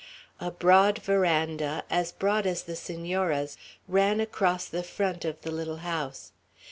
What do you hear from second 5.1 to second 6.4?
of the little house.